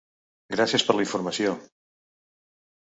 Gràcies 0.55 0.85
per 0.87 0.97
la 0.97 1.05
informació! 1.05 1.53